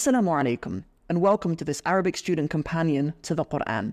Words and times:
Assalamu 0.00 0.32
alaikum, 0.32 0.84
and 1.10 1.20
welcome 1.20 1.54
to 1.54 1.62
this 1.62 1.82
Arabic 1.84 2.16
student 2.16 2.48
companion 2.48 3.12
to 3.20 3.34
the 3.34 3.44
Quran. 3.44 3.92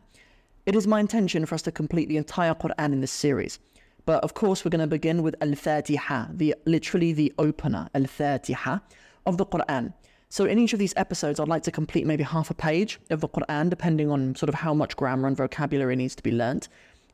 It 0.65 0.73
is 0.73 0.87
my 0.87 1.02
intention 1.02 1.45
for 1.45 1.53
us 1.56 1.61
to 1.64 1.72
complete 1.73 2.07
the 2.07 2.15
entire 2.15 2.56
Quran 2.56 2.94
in 2.94 3.02
this 3.02 3.11
series. 3.11 3.60
But 4.05 4.23
of 4.23 4.33
course, 4.33 4.63
we're 4.63 4.70
going 4.70 4.79
to 4.79 4.88
begin 4.88 5.21
with 5.21 5.35
Al 5.41 5.54
Fatiha, 5.54 6.28
the, 6.31 6.55
literally 6.65 7.12
the 7.12 7.33
opener, 7.38 7.89
Al 7.93 8.05
Fatiha, 8.05 8.79
of 9.25 9.35
the 9.35 9.46
Quran. 9.46 9.93
So, 10.29 10.46
in 10.46 10.57
each 10.57 10.71
of 10.71 10.79
these 10.79 10.93
episodes, 10.96 11.41
I'd 11.41 11.49
like 11.49 11.63
to 11.63 11.71
complete 11.71 12.08
maybe 12.08 12.24
half 12.24 12.49
a 12.49 12.53
page 12.53 13.01
of 13.10 13.19
the 13.19 13.28
Quran, 13.28 13.69
depending 13.69 14.10
on 14.10 14.33
sort 14.35 14.47
of 14.47 14.55
how 14.55 14.74
much 14.74 14.96
grammar 14.96 15.28
and 15.28 15.35
vocabulary 15.35 15.97
needs 15.97 16.16
to 16.16 16.24
be 16.24 16.32
learnt. 16.32 16.70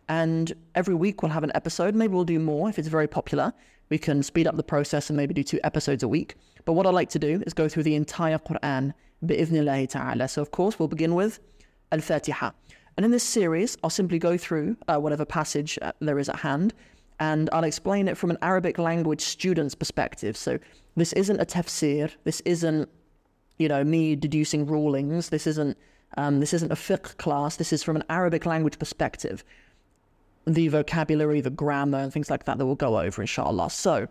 And 0.08 0.54
every 0.76 0.94
week, 0.94 1.24
we'll 1.24 1.32
have 1.32 1.44
an 1.44 1.52
episode. 1.56 1.96
Maybe 1.96 2.14
we'll 2.14 2.26
do 2.26 2.38
more 2.38 2.70
if 2.70 2.78
it's 2.78 2.90
very 2.90 3.08
popular. 3.08 3.54
We 3.94 4.00
can 4.00 4.24
speed 4.24 4.48
up 4.48 4.56
the 4.56 4.64
process 4.64 5.12
and 5.12 5.18
maybe 5.18 5.36
do 5.36 5.44
two 5.44 5.60
episodes 5.64 6.02
a 6.02 6.08
week. 6.08 6.34
But 6.66 6.74
what 6.74 6.88
I 6.88 6.90
like 6.90 7.12
to 7.12 7.20
do 7.20 7.44
is 7.46 7.54
go 7.54 7.70
through 7.70 7.84
the 7.84 7.94
entire 7.94 8.40
Quran 8.40 8.92
bi'ithnillahi 9.24 9.88
ta'ala. 9.88 10.28
So 10.30 10.42
of 10.42 10.50
course 10.50 10.80
we'll 10.80 10.88
begin 10.88 11.14
with 11.14 11.40
Al-Fatiha. 11.92 12.50
And 12.98 13.06
in 13.06 13.12
this 13.12 13.24
series, 13.24 13.78
I'll 13.84 13.92
simply 13.92 14.18
go 14.18 14.36
through 14.36 14.78
uh, 14.88 14.98
whatever 14.98 15.26
passage 15.26 15.78
uh, 15.80 15.92
there 16.00 16.18
is 16.18 16.28
at 16.28 16.38
hand 16.38 16.74
and 17.20 17.52
I'll 17.54 17.66
explain 17.66 18.08
it 18.08 18.18
from 18.18 18.32
an 18.32 18.40
Arabic 18.42 18.80
language 18.80 19.22
student's 19.22 19.76
perspective. 19.76 20.36
So 20.36 20.58
this 20.98 21.14
isn't 21.14 21.40
a 21.40 21.46
tafsir. 21.46 22.10
This 22.24 22.42
isn't, 22.46 22.90
you 23.60 23.68
know, 23.68 23.84
me 23.84 24.16
deducing 24.16 24.66
rulings. 24.66 25.30
This 25.30 25.46
isn't, 25.46 25.78
um, 26.18 26.40
this 26.40 26.56
isn't 26.56 26.72
a 26.72 26.76
fiqh 26.88 27.16
class. 27.18 27.58
This 27.58 27.72
is 27.72 27.84
from 27.84 27.96
an 27.96 28.06
Arabic 28.10 28.48
language 28.48 28.80
perspective. 28.80 29.44
The 30.46 30.68
vocabulary, 30.68 31.42
the 31.42 31.50
grammar, 31.50 32.00
and 32.00 32.12
things 32.12 32.30
like 32.30 32.46
that 32.46 32.58
that 32.58 32.66
we'll 32.66 32.76
go 32.76 33.00
over, 33.00 33.22
inshallah. 33.22 33.70
So 33.70 34.08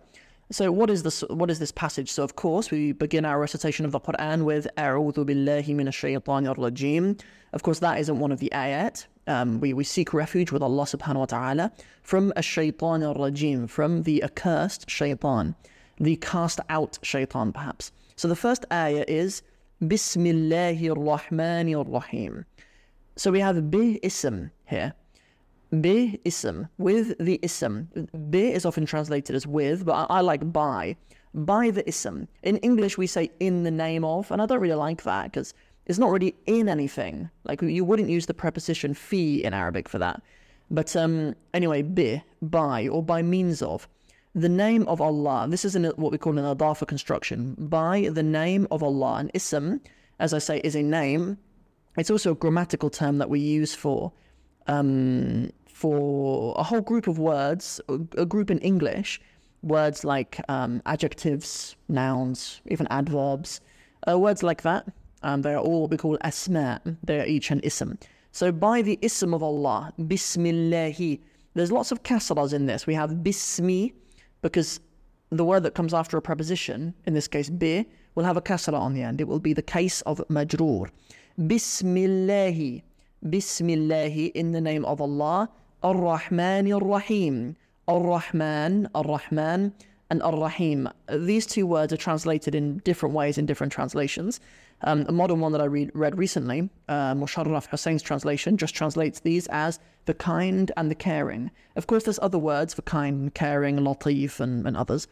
so 0.53 0.71
what 0.71 0.91
is 0.91 1.03
this? 1.03 1.23
What 1.31 1.51
is 1.51 1.59
this 1.59 1.73
passage? 1.73 2.11
So 2.11 2.23
of 2.23 2.37
course 2.37 2.71
we 2.71 2.93
begin 2.93 3.25
our 3.25 3.41
recitation 3.41 3.87
of 3.87 3.93
the 3.93 4.01
Quran 4.01 4.45
with 4.45 4.67
"A'udhu 4.77 5.25
billahi 5.25 5.69
minash 5.69 6.21
shaytanir 6.21 6.57
rajim." 6.57 7.19
Of 7.55 7.63
course 7.63 7.79
that 7.79 7.99
isn't 8.01 8.19
one 8.19 8.33
of 8.33 8.39
the 8.39 8.51
ayat. 8.55 9.07
Um, 9.27 9.61
we, 9.61 9.73
we 9.73 9.85
seek 9.85 10.13
refuge 10.13 10.53
with 10.53 10.63
Allah 10.63 10.85
subhanahu 10.85 11.21
wa 11.21 11.25
ta'ala 11.25 11.73
from 12.03 12.33
a 12.37 12.43
shaytan 12.43 13.17
rajim, 13.17 13.69
from 13.69 14.03
the 14.03 14.23
accursed 14.23 14.89
shaytan, 14.89 15.55
the 15.99 16.17
cast 16.17 16.61
out 16.69 16.99
shaytan 17.03 17.55
perhaps. 17.55 17.93
So 18.17 18.29
the 18.29 18.37
first 18.37 18.67
ayah 18.71 19.07
is 19.09 19.43
Bismillahir 19.83 20.97
Rahmanir 20.97 21.91
Rahim. 21.91 22.45
So 23.17 23.31
we 23.31 23.41
have 23.41 23.71
bi 23.71 23.99
ism 24.03 24.51
here. 24.67 24.93
Bi 25.73 26.19
ism, 26.25 26.69
with 26.77 27.17
the 27.19 27.39
ism. 27.43 27.89
Bi 28.13 28.39
is 28.39 28.67
often 28.67 28.85
translated 28.85 29.35
as 29.35 29.47
with, 29.47 29.87
but 29.87 29.95
I, 30.11 30.19
I 30.19 30.21
like 30.21 30.53
by. 30.53 30.97
By 31.35 31.71
the 31.71 31.87
ism. 31.89 32.29
In 32.43 32.59
English, 32.59 32.99
we 32.99 33.07
say 33.07 33.31
in 33.41 33.63
the 33.63 33.71
name 33.71 34.05
of, 34.05 34.31
and 34.31 34.43
I 34.43 34.47
don't 34.47 34.61
really 34.61 34.75
like 34.75 35.03
that 35.05 35.33
because 35.33 35.55
it's 35.87 35.99
not 35.99 36.11
really 36.11 36.35
in 36.45 36.69
anything. 36.69 37.31
Like 37.45 37.63
you 37.63 37.85
wouldn't 37.87 38.11
use 38.11 38.27
the 38.27 38.35
preposition 38.35 38.93
fi 38.93 39.41
in 39.43 39.55
Arabic 39.55 39.89
for 39.89 39.99
that. 39.99 40.21
But 40.71 40.95
um, 40.95 41.35
anyway, 41.55 41.83
bi, 41.83 42.23
by, 42.43 42.89
or 42.89 43.03
by 43.03 43.23
means 43.23 43.63
of. 43.63 43.89
The 44.35 44.49
name 44.49 44.87
of 44.89 45.01
Allah, 45.01 45.47
this 45.49 45.65
is 45.65 45.75
an, 45.75 45.85
what 45.97 46.13
we 46.13 46.19
call 46.19 46.39
an 46.39 46.45
adafa 46.45 46.87
construction. 46.87 47.55
By 47.59 48.11
the 48.13 48.23
name 48.23 48.67
of 48.71 48.83
Allah. 48.83 49.17
An 49.17 49.31
ism, 49.33 49.81
as 50.19 50.35
I 50.35 50.39
say, 50.39 50.61
is 50.65 50.75
a 50.75 50.83
name. 50.83 51.39
It's 51.97 52.11
also 52.11 52.33
a 52.33 52.35
grammatical 52.35 52.91
term 52.91 53.19
that 53.19 53.29
we 53.31 53.41
use 53.41 53.75
for 53.75 54.13
um, 54.67 55.51
for 55.73 56.55
a 56.57 56.63
whole 56.63 56.81
group 56.81 57.07
of 57.09 57.19
words, 57.19 57.81
a 58.17 58.27
group 58.27 58.51
in 58.51 58.59
English, 58.59 59.21
words 59.63 60.05
like 60.05 60.41
um, 60.49 60.83
adjectives, 60.87 61.77
nouns, 61.89 62.61
even 62.67 62.87
adverbs, 62.91 63.61
uh, 64.09 64.19
words 64.19 64.43
like 64.43 64.63
that. 64.63 64.87
Um, 65.23 65.43
they 65.43 65.55
are 65.55 65.61
all 65.61 65.83
what 65.83 65.91
we 65.91 65.97
call 65.97 66.19
asma. 66.23 66.81
They 67.05 67.21
are 67.21 67.27
each 67.27 67.51
an 67.51 67.61
ism. 67.61 67.99
So 68.33 68.51
by 68.51 68.83
the 68.83 68.99
ism 69.03 69.35
of 69.35 69.43
Allah, 69.43 69.93
Bismillahi, 70.07 71.21
there's 71.55 71.71
lots 71.71 71.93
of 71.93 72.03
kasras 72.03 72.53
in 72.53 72.67
this. 72.67 72.87
We 72.87 72.95
have 72.95 73.11
bismi, 73.11 73.93
because 74.41 74.81
the 75.31 75.45
word 75.45 75.63
that 75.63 75.75
comes 75.75 75.95
after 75.95 76.17
a 76.17 76.23
preposition, 76.23 76.95
in 77.07 77.15
this 77.15 77.29
case 77.29 77.51
bi, 77.51 77.87
will 78.15 78.25
have 78.25 78.37
a 78.37 78.43
kasra 78.43 78.79
on 78.79 78.95
the 78.95 79.03
end. 79.03 79.21
It 79.21 79.29
will 79.29 79.39
be 79.39 79.53
the 79.53 79.63
case 79.63 80.01
of 80.03 80.23
majroor. 80.29 80.91
Bismillahi, 81.47 82.83
Bismillahi, 83.29 84.27
in 84.27 84.53
the 84.53 84.61
name 84.61 84.85
of 84.85 85.01
Allah, 85.01 85.49
Ar-Rahman 85.83 86.73
Ar-Rahim. 86.73 87.57
Ar-Rahman, 87.89 88.89
Ar-Rahman, 88.95 89.75
and 90.11 90.23
Ar-Rahim. 90.23 90.89
These 91.11 91.47
two 91.47 91.67
words 91.67 91.93
are 91.93 91.97
translated 91.97 92.55
in 92.55 92.79
different 92.79 93.15
ways 93.15 93.39
in 93.39 93.47
different 93.47 93.73
translations. 93.73 94.41
Um, 94.83 95.05
a 95.09 95.13
modern 95.13 95.41
one 95.41 95.53
that 95.53 95.61
I 95.61 95.65
read, 95.65 95.91
read 95.95 96.19
recently, 96.19 96.71
uh, 96.89 97.15
Musharraf 97.15 97.67
Hussain's 97.67 98.03
translation, 98.03 98.57
just 98.57 98.75
translates 98.75 99.21
these 99.21 99.47
as 99.49 99.81
the 100.05 100.15
kind 100.15 100.71
and 100.77 100.91
the 100.91 100.95
caring. 100.95 101.51
Of 101.77 101.87
course, 101.87 102.05
there's 102.05 102.19
other 102.21 102.39
words 102.39 102.75
for 102.75 102.83
kind, 102.83 103.33
caring, 103.35 103.79
latif, 103.79 104.39
and, 104.39 104.67
and 104.67 104.77
others. 104.77 105.09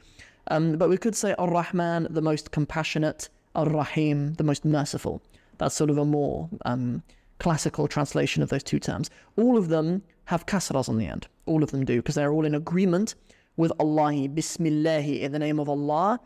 Um, 0.48 0.76
but 0.76 0.88
we 0.88 0.96
could 0.96 1.14
say 1.14 1.34
Ar-Rahman, 1.38 2.08
the 2.10 2.22
most 2.22 2.50
compassionate, 2.50 3.28
Ar-Rahim, 3.54 4.34
the 4.34 4.44
most 4.44 4.64
merciful. 4.64 5.22
That's 5.58 5.74
sort 5.74 5.90
of 5.90 5.98
a 5.98 6.04
more 6.04 6.48
um, 6.64 7.02
classical 7.38 7.88
translation 7.88 8.42
of 8.42 8.48
those 8.48 8.62
two 8.62 8.78
terms. 8.78 9.10
All 9.36 9.56
of 9.56 9.68
them 9.68 10.02
have 10.30 10.46
kasras 10.46 10.88
on 10.88 10.96
the 10.96 11.06
end. 11.06 11.26
All 11.46 11.62
of 11.64 11.72
them 11.72 11.84
do, 11.84 11.96
because 11.96 12.14
they're 12.14 12.32
all 12.32 12.46
in 12.46 12.54
agreement 12.54 13.16
with 13.56 13.72
Allah, 13.80 14.28
Bismillahi, 14.28 15.22
in 15.22 15.32
the 15.32 15.40
name 15.40 15.58
of 15.58 15.68
Allah, 15.68 16.20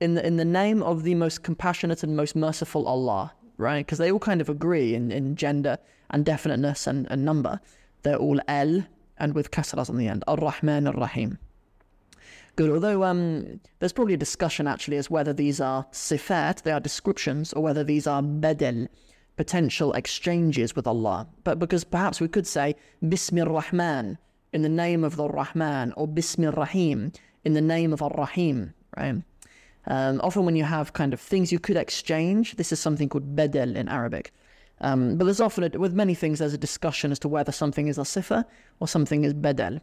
in 0.00 0.14
the, 0.14 0.26
in 0.26 0.36
the 0.36 0.44
name 0.44 0.82
of 0.82 1.04
the 1.04 1.14
most 1.14 1.44
compassionate 1.44 2.02
and 2.02 2.16
most 2.16 2.34
merciful 2.34 2.88
Allah, 2.88 3.32
right? 3.56 3.86
Because 3.86 3.98
they 3.98 4.10
all 4.10 4.18
kind 4.18 4.40
of 4.40 4.48
agree 4.48 4.96
in, 4.96 5.12
in 5.12 5.36
gender 5.36 5.78
and 6.10 6.24
definiteness 6.24 6.88
and, 6.88 7.06
and 7.08 7.24
number. 7.24 7.60
They're 8.02 8.16
all 8.16 8.40
L 8.48 8.84
and 9.18 9.34
with 9.34 9.52
kasras 9.52 9.88
on 9.88 9.96
the 9.96 10.08
end. 10.08 10.24
Ar-Rahman 10.26 10.88
Ar-Rahim. 10.88 11.38
Good. 12.56 12.70
Although 12.70 13.04
um, 13.04 13.60
there's 13.78 13.92
probably 13.92 14.14
a 14.14 14.24
discussion 14.26 14.66
actually 14.66 14.96
as 14.96 15.08
whether 15.08 15.32
these 15.32 15.60
are 15.60 15.86
sifat, 15.92 16.62
they 16.62 16.72
are 16.72 16.80
descriptions, 16.80 17.52
or 17.52 17.62
whether 17.62 17.84
these 17.84 18.08
are 18.08 18.22
bedel, 18.22 18.88
potential 19.40 19.94
exchanges 19.94 20.76
with 20.76 20.86
Allah, 20.86 21.26
but 21.44 21.58
because 21.58 21.82
perhaps 21.82 22.20
we 22.20 22.28
could 22.28 22.46
say 22.46 22.76
Bismir 23.02 23.48
Rahman 23.48 24.18
in 24.52 24.60
the 24.60 24.68
name 24.68 25.02
of 25.02 25.16
the 25.16 25.26
Rahman 25.30 25.94
or 25.96 26.06
Bismir 26.06 26.54
Rahim 26.54 27.10
in 27.46 27.54
the 27.54 27.62
name 27.62 27.90
of 27.94 28.02
Ar 28.02 28.12
Rahim, 28.18 28.74
right? 28.98 29.16
Um, 29.86 30.20
often 30.22 30.44
when 30.44 30.56
you 30.56 30.64
have 30.64 30.92
kind 30.92 31.14
of 31.14 31.20
things 31.22 31.50
you 31.50 31.58
could 31.58 31.78
exchange, 31.78 32.56
this 32.56 32.70
is 32.70 32.80
something 32.80 33.08
called 33.08 33.34
bedel 33.34 33.76
in 33.76 33.88
Arabic. 33.88 34.30
Um, 34.82 35.16
but 35.16 35.24
there's 35.24 35.40
often, 35.40 35.64
a, 35.64 35.78
with 35.78 35.94
many 35.94 36.14
things, 36.14 36.40
there's 36.40 36.52
a 36.52 36.58
discussion 36.68 37.10
as 37.10 37.18
to 37.20 37.28
whether 37.28 37.50
something 37.50 37.88
is 37.88 37.96
a 37.96 38.02
sifa 38.02 38.44
or 38.78 38.88
something 38.88 39.24
is 39.24 39.32
bedel. 39.32 39.80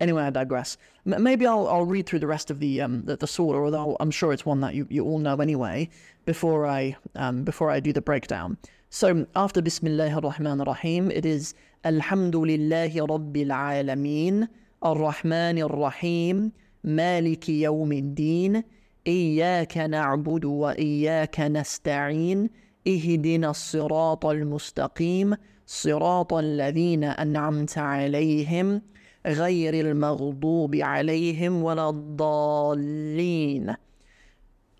Anyway, 0.00 0.22
I 0.22 0.30
digress. 0.30 0.76
M- 1.06 1.22
maybe 1.22 1.46
I'll, 1.46 1.68
I'll 1.68 1.84
read 1.84 2.06
through 2.06 2.20
the 2.20 2.26
rest 2.26 2.50
of 2.50 2.60
the 2.60 2.80
um, 2.80 3.04
the, 3.04 3.16
the 3.16 3.26
surah, 3.26 3.64
although 3.64 3.96
I'm 4.00 4.10
sure 4.10 4.32
it's 4.32 4.46
one 4.46 4.60
that 4.60 4.74
you, 4.74 4.86
you 4.90 5.04
all 5.04 5.18
know 5.18 5.36
anyway. 5.36 5.88
Before 6.24 6.66
I 6.66 6.96
um, 7.14 7.44
before 7.44 7.70
I 7.70 7.80
do 7.80 7.92
the 7.92 8.02
breakdown. 8.02 8.58
So 8.90 9.26
after 9.36 9.60
Bismillah 9.60 10.12
ar-Rahman 10.14 10.60
ar-Rahim, 10.60 11.10
it 11.10 11.26
is 11.26 11.54
Alhamdulillahi 11.84 12.94
Rabbil 12.94 13.52
Alameen 13.52 14.48
Ar-Rahman 14.82 15.60
ar-Rahim 15.62 16.52
Maliki 16.84 17.60
Yawmiddin 17.60 18.64
إياك 19.08 19.78
نعبد 19.78 20.44
وإياك 20.44 21.40
نستعين 21.40 22.50
اهدنا 22.86 23.50
الصراط 23.50 24.26
المستقيم 24.26 25.34
صراط 25.66 26.34
الذين 26.34 27.04
أنعمت 27.04 27.78
عليهم 27.78 28.82
غير 29.27 29.73
المغضوب 29.73 30.75
عليهم 30.75 31.63
ولا 31.63 31.89
الضالين. 31.89 33.75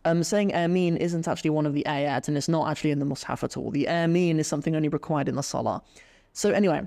Um, 0.05 0.21
saying 0.21 0.53
Ameen 0.53 0.97
isn't 0.97 1.27
actually 1.29 1.51
one 1.51 1.65
of 1.65 1.73
the 1.73 1.83
ayat 1.87 2.27
and 2.27 2.35
it's 2.35 2.49
not 2.49 2.69
actually 2.69 2.91
in 2.91 2.99
the 2.99 3.05
Mus'haf 3.05 3.41
at 3.43 3.55
all. 3.55 3.71
The 3.71 3.87
Ameen 3.87 4.37
is 4.37 4.47
something 4.47 4.75
only 4.75 4.89
required 4.89 5.29
in 5.29 5.35
the 5.35 5.43
Salah. 5.43 5.81
So 6.33 6.51
anyway, 6.51 6.81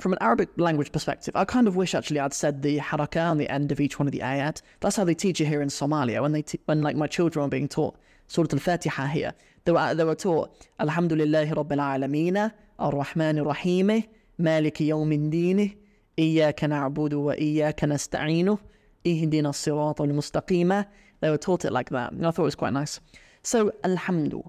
from 0.00 0.12
an 0.12 0.18
Arabic 0.20 0.48
language 0.56 0.90
perspective, 0.90 1.36
I 1.36 1.44
kind 1.44 1.68
of 1.68 1.76
wish 1.76 1.94
actually 1.94 2.18
I'd 2.18 2.34
said 2.34 2.62
the 2.62 2.78
haraka 2.78 3.30
on 3.30 3.38
the 3.38 3.48
end 3.48 3.70
of 3.70 3.80
each 3.80 3.98
one 3.98 4.08
of 4.08 4.12
the 4.12 4.20
ayat. 4.20 4.62
That's 4.80 4.96
how 4.96 5.04
they 5.04 5.14
teach 5.14 5.40
it 5.40 5.46
here 5.46 5.62
in 5.62 5.68
Somalia. 5.68 6.20
When 6.20 6.32
they 6.32 6.42
t- 6.42 6.58
when 6.64 6.82
like 6.82 6.96
my 6.96 7.06
children 7.06 7.44
were 7.44 7.48
being 7.48 7.68
taught 7.68 7.96
Surah 8.26 8.48
Al-Fatiha 8.52 9.06
here, 9.06 9.34
they 9.64 9.72
were, 9.72 9.94
they 9.94 10.04
were 10.04 10.14
taught 10.14 10.50
Alhamdulillahi 10.80 11.52
Rabbil 11.52 11.78
Alameen, 11.78 12.52
Ar-Rahman 12.78 13.38
Ar-Rahim, 13.38 13.88
Maliki 14.40 14.88
Yawmin 14.88 15.30
Dini, 15.30 15.76
إياك 16.18 16.64
نعبد 16.64 17.14
وإياك 17.14 17.84
نستعين 17.84 18.56
اهدنا 19.06 19.48
الصراط 19.48 20.00
المستقيم 20.00 20.84
They 21.20 21.30
were 21.30 21.38
taught 21.38 21.64
it 21.64 21.72
like 21.72 21.90
that. 21.90 22.12
And 22.12 22.26
I 22.26 22.32
thought 22.32 22.42
it 22.42 22.52
was 22.52 22.56
quite 22.56 22.72
nice. 22.72 22.98
So, 23.44 23.70
Alhamdu. 23.84 24.42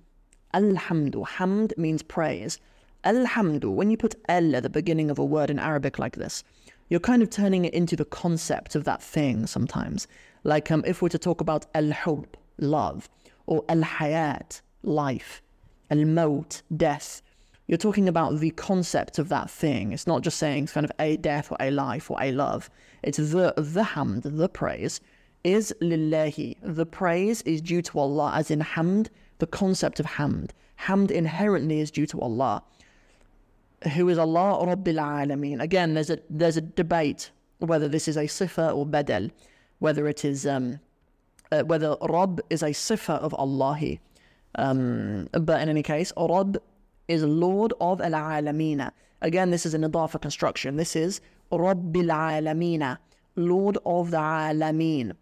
Alhamdu. 0.55 1.23
Hamd 1.23 1.77
means 1.77 2.01
praise. 2.01 2.59
Alhamdu. 3.03 3.69
When 3.71 3.91
you 3.91 3.97
put 3.97 4.15
al 4.27 4.55
at 4.55 4.63
the 4.63 4.69
beginning 4.69 5.11
of 5.11 5.19
a 5.19 5.25
word 5.25 5.51
in 5.51 5.59
Arabic 5.59 5.99
like 5.99 6.15
this, 6.15 6.43
you're 6.89 6.99
kind 6.99 7.21
of 7.21 7.29
turning 7.29 7.65
it 7.65 7.73
into 7.73 7.95
the 7.95 8.05
concept 8.05 8.75
of 8.75 8.83
that 8.85 9.01
thing 9.01 9.45
sometimes. 9.45 10.07
Like 10.43 10.71
um, 10.71 10.83
if 10.85 11.01
we're 11.01 11.09
to 11.09 11.17
talk 11.17 11.41
about 11.41 11.65
al-hub, 11.75 12.27
love, 12.57 13.09
or 13.45 13.63
al-hayat, 13.69 14.61
life. 14.83 15.41
Al-maut, 15.89 16.61
death. 16.75 17.21
you're 17.68 17.78
talking 17.78 18.08
about 18.08 18.40
the 18.40 18.50
concept 18.50 19.18
of 19.18 19.28
that 19.28 19.50
thing. 19.50 19.92
It's 19.92 20.06
not 20.06 20.22
just 20.22 20.38
saying 20.38 20.64
it's 20.64 20.72
kind 20.72 20.84
of 20.84 20.92
a 20.98 21.18
death 21.18 21.52
or 21.52 21.58
a 21.60 21.70
life 21.70 22.10
or 22.10 22.16
a 22.20 22.32
love. 22.32 22.70
It's 23.02 23.18
the, 23.18 23.52
the 23.56 23.82
hamd, 23.82 24.22
the 24.24 24.48
praise 24.48 25.00
is 25.44 25.74
lillahi. 25.80 26.56
The 26.62 26.86
praise 26.86 27.42
is 27.42 27.60
due 27.60 27.82
to 27.82 27.98
Allah, 27.98 28.32
as 28.34 28.50
in 28.50 28.60
hamd, 28.60 29.08
the 29.38 29.46
concept 29.46 30.00
of 30.00 30.06
hamd. 30.06 30.50
Hamd 30.80 31.10
inherently 31.10 31.80
is 31.80 31.90
due 31.90 32.06
to 32.06 32.20
Allah. 32.20 32.62
Who 33.94 34.08
is 34.08 34.18
Allah 34.18 34.66
Rabbil 34.66 34.98
Alameen? 34.98 35.60
Again, 35.60 35.94
there's 35.94 36.10
a 36.10 36.18
there's 36.28 36.56
a 36.56 36.60
debate 36.60 37.30
whether 37.58 37.88
this 37.88 38.08
is 38.08 38.16
a 38.16 38.24
sifa 38.24 38.74
or 38.74 38.86
badal, 38.86 39.30
whether 39.78 40.08
it 40.08 40.24
is 40.24 40.46
um, 40.46 40.80
uh, 41.52 41.62
whether 41.62 41.96
Rabb 42.02 42.40
is 42.50 42.62
a 42.62 42.70
sifa 42.70 43.18
of 43.18 43.34
Allahi. 43.38 44.00
Um, 44.56 45.28
but 45.32 45.60
in 45.60 45.68
any 45.68 45.82
case, 45.82 46.12
Rabb 46.16 46.58
is 47.08 47.22
Lord 47.22 47.72
of 47.80 48.00
Al 48.00 48.12
Alamina. 48.12 48.92
Again, 49.20 49.50
this 49.50 49.66
is 49.66 49.74
an 49.74 49.82
idafa 49.82 50.20
construction. 50.20 50.76
This 50.76 50.94
is 50.94 51.20
Rabbil 51.50 52.10
Alamina, 52.10 52.98
Lord 53.36 53.78
of 53.84 54.10
the 54.12 54.18
Alameen. 54.18 55.14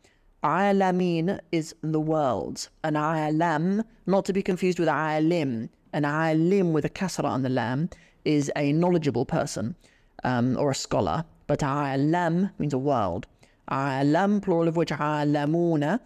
Alameen 0.46 1.40
is 1.50 1.74
the 1.82 1.98
world. 1.98 2.68
An 2.84 2.94
alam, 2.94 3.82
not 4.06 4.24
to 4.26 4.32
be 4.32 4.42
confused 4.42 4.78
with 4.78 4.88
alim. 4.88 5.68
An 5.92 6.04
alim 6.04 6.72
with 6.72 6.84
a 6.84 6.88
kasra 6.88 7.24
on 7.24 7.42
the 7.42 7.48
lam 7.48 7.88
is 8.24 8.52
a 8.54 8.72
knowledgeable 8.72 9.24
person 9.24 9.74
um, 10.22 10.56
or 10.56 10.70
a 10.70 10.74
scholar. 10.74 11.24
But 11.48 11.62
alam 11.62 12.50
means 12.58 12.74
a 12.74 12.78
world. 12.78 13.26
Alam, 13.68 14.40
plural 14.40 14.68
of 14.68 14.76
which 14.76 14.90
alamuna. 14.90 15.98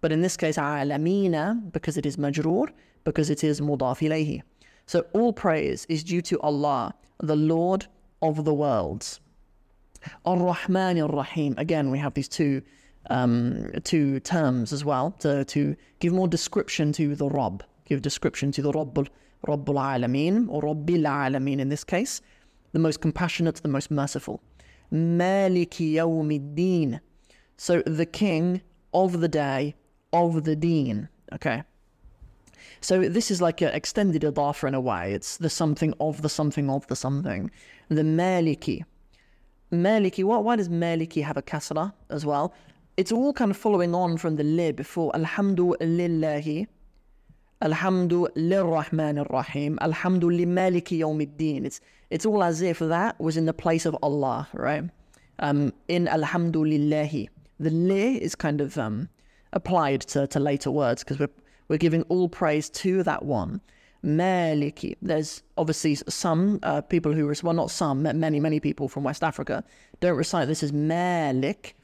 But 0.00 0.12
in 0.12 0.20
this 0.20 0.36
case, 0.36 0.58
alamina, 0.58 1.60
because 1.72 1.96
it 1.96 2.06
is 2.06 2.16
majroor, 2.16 2.68
because 3.02 3.30
it 3.30 3.42
is 3.42 3.60
mudaf 3.60 3.98
ilayhi. 4.06 4.42
So 4.88 5.04
all 5.12 5.34
praise 5.34 5.84
is 5.90 6.02
due 6.02 6.22
to 6.22 6.40
Allah, 6.40 6.94
the 7.18 7.36
Lord 7.36 7.86
of 8.22 8.46
the 8.46 8.54
worlds. 8.54 9.20
Ar-Rahman 10.24 10.98
ar-Rahim. 10.98 11.54
Again, 11.58 11.90
we 11.90 11.98
have 11.98 12.14
these 12.14 12.26
two 12.28 12.62
um, 13.10 13.70
two 13.84 14.20
terms 14.20 14.72
as 14.72 14.84
well 14.86 15.12
to, 15.20 15.44
to 15.44 15.76
give 16.00 16.14
more 16.14 16.26
description 16.26 16.92
to 16.92 17.14
the 17.14 17.28
Rabb, 17.28 17.64
give 17.84 18.00
description 18.00 18.50
to 18.52 18.62
the 18.62 18.72
Rabbul, 18.72 19.08
Rabbul 19.46 19.76
Alameen 19.76 20.46
or 20.48 20.62
Rabbil 20.62 21.04
Alameen 21.04 21.58
in 21.58 21.68
this 21.68 21.84
case, 21.84 22.22
the 22.72 22.78
most 22.78 23.02
compassionate, 23.02 23.56
the 23.56 23.68
most 23.68 23.90
merciful. 23.90 24.42
Maliki 24.90 25.94
Yawmiddin. 25.94 27.00
So 27.58 27.82
the 27.82 28.06
king 28.06 28.62
of 28.94 29.20
the 29.20 29.28
day 29.28 29.74
of 30.14 30.44
the 30.44 30.56
deen. 30.56 31.10
Okay. 31.34 31.62
So 32.80 33.08
this 33.08 33.30
is 33.30 33.42
like 33.42 33.60
an 33.60 33.68
extended 33.68 34.22
idafa 34.22 34.68
in 34.68 34.74
a 34.74 34.80
way. 34.80 35.12
It's 35.12 35.36
the 35.36 35.50
something 35.50 35.94
of 36.00 36.22
the 36.22 36.28
something 36.28 36.70
of 36.70 36.86
the 36.86 36.96
something. 36.96 37.50
The 37.88 38.02
Maliki. 38.02 38.84
Maliki, 39.72 40.24
what, 40.24 40.44
why 40.44 40.56
does 40.56 40.68
Maliki 40.68 41.22
have 41.22 41.36
a 41.36 41.42
kasra 41.42 41.92
as 42.10 42.24
well? 42.24 42.54
it's 42.98 43.12
all 43.12 43.32
kind 43.32 43.52
of 43.52 43.56
following 43.56 43.94
on 43.94 44.16
from 44.16 44.34
the 44.34 44.42
li 44.42 44.72
before. 44.72 45.12
Alhamdu 45.12 45.76
lillahi. 45.80 46.66
Alhamdu 47.62 48.26
lirrahman 48.34 49.24
rahim. 49.30 49.78
Alhamdu 49.80 50.24
limaliki 50.24 50.98
yawmiddin. 50.98 51.64
It's, 51.64 51.80
it's 52.10 52.26
all 52.26 52.42
as 52.42 52.60
if 52.60 52.80
that 52.80 53.18
was 53.20 53.36
in 53.36 53.46
the 53.46 53.52
place 53.52 53.86
of 53.86 53.96
Allah, 54.02 54.48
right? 54.52 54.82
Um, 55.38 55.72
in 55.86 56.06
alhamdulillahi. 56.06 57.28
The 57.60 57.70
li 57.70 58.16
is 58.16 58.34
kind 58.34 58.60
of 58.60 58.76
um, 58.76 59.08
applied 59.52 60.00
to, 60.12 60.26
to 60.26 60.40
later 60.40 60.72
words 60.72 61.04
because 61.04 61.20
we're, 61.20 61.30
we're 61.68 61.78
giving 61.78 62.02
all 62.02 62.28
praise 62.28 62.68
to 62.70 63.02
that 63.04 63.24
one. 63.24 63.60
Maliki. 64.04 64.96
There's 65.02 65.42
obviously 65.56 65.96
some 65.96 66.60
uh, 66.62 66.80
people 66.82 67.12
who, 67.12 67.32
well, 67.42 67.54
not 67.54 67.70
some, 67.70 68.02
many, 68.02 68.40
many 68.40 68.60
people 68.60 68.88
from 68.88 69.04
West 69.04 69.24
Africa 69.24 69.64
don't 70.00 70.16
recite 70.16 70.46
this 70.48 70.62
as 70.62 70.72
Malik 70.72 71.74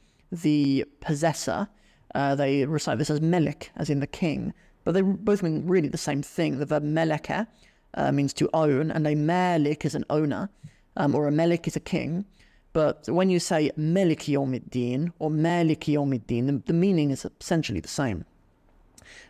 the 0.43 0.85
possessor. 1.01 1.69
Uh, 2.15 2.35
they 2.35 2.65
recite 2.65 2.99
this 2.99 3.11
as 3.11 3.21
melik, 3.21 3.71
as 3.77 3.91
in 3.91 4.01
the 4.01 4.07
king, 4.07 4.53
but 4.85 4.93
they 4.93 5.03
both 5.03 5.43
mean 5.43 5.67
really 5.67 5.89
the 5.89 5.99
same 5.99 6.23
thing. 6.23 6.59
The 6.59 6.67
verb 6.67 6.85
meleka 6.85 7.47
uh, 7.95 8.13
means 8.13 8.33
to 8.35 8.49
own, 8.55 8.91
and 8.91 9.07
a 9.07 9.15
malik 9.15 9.85
is 9.85 9.95
an 9.95 10.05
owner, 10.11 10.49
um, 10.97 11.15
or 11.15 11.27
a 11.27 11.33
melik 11.33 11.67
is 11.67 11.77
a 11.77 11.81
king. 11.81 12.25
But 12.73 13.09
when 13.09 13.31
you 13.31 13.41
say 13.41 13.71
melik 13.77 14.25
yomiddin 14.27 15.13
or 15.19 15.31
malik 15.31 15.81
yomiddin, 15.81 16.47
the, 16.47 16.63
the 16.67 16.73
meaning 16.73 17.11
is 17.11 17.27
essentially 17.41 17.81
the 17.81 17.89
same. 17.89 18.25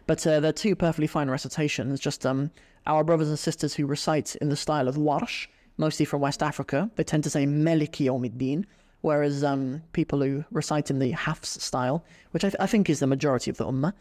But 0.07 0.27
uh, 0.27 0.41
they're 0.41 0.53
two 0.53 0.75
perfectly 0.75 1.07
fine 1.07 1.31
recitations, 1.31 2.01
just 2.01 2.25
um, 2.27 2.51
our 2.87 3.05
brothers 3.05 3.29
and 3.29 3.39
sisters 3.39 3.75
who 3.75 3.87
recite 3.87 4.37
in 4.37 4.49
the 4.49 4.57
style 4.57 4.89
of 4.89 4.97
Warsh, 4.97 5.47
mostly 5.77 6.05
from 6.05 6.21
West 6.21 6.43
Africa, 6.43 6.91
they 6.97 7.05
tend 7.05 7.25
to 7.25 7.31
say 7.31 7.47
melik 7.47 7.97
yomiddin, 7.97 8.65
whereas 9.01 9.43
um, 9.43 9.83
people 9.93 10.21
who 10.23 10.45
recite 10.51 10.91
in 10.91 10.99
the 10.99 11.11
Hafs 11.11 11.63
style, 11.63 12.05
which 12.31 12.45
I, 12.45 12.51
th- 12.51 12.61
I, 12.61 12.67
think 12.67 12.89
is 12.89 13.01
the 13.01 13.07
majority 13.07 13.51
of 13.51 13.57
the 13.57 13.67
Ummah, 13.67 13.93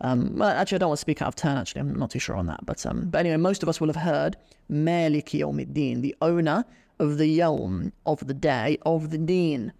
um, 0.00 0.36
well, 0.36 0.50
actually, 0.50 0.76
I 0.76 0.78
don't 0.80 0.88
want 0.90 0.98
to 0.98 1.02
speak 1.02 1.22
out 1.22 1.28
of 1.28 1.36
turn, 1.36 1.56
actually, 1.56 1.80
I'm 1.80 1.94
not 1.94 2.10
too 2.10 2.18
sure 2.18 2.36
on 2.36 2.46
that. 2.46 2.66
But, 2.66 2.84
um, 2.86 3.08
but 3.08 3.18
anyway, 3.18 3.36
most 3.36 3.62
of 3.62 3.68
us 3.68 3.80
will 3.80 3.86
have 3.88 3.96
heard 3.96 4.36
Maliki 4.70 5.40
Yawmiddin, 5.40 6.02
the 6.02 6.16
owner 6.20 6.64
of 6.98 7.18
the 7.18 7.38
Yawm, 7.38 7.92
of 8.04 8.26
the 8.26 8.34
day, 8.34 8.78
of 8.84 9.10
the 9.10 9.18
Deen. 9.18 9.72